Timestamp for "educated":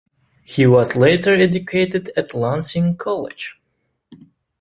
1.35-2.11